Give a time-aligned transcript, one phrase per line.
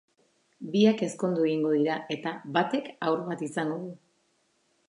[0.75, 3.93] Biak ezkondu egingo dira, eta batek haur bat izango du.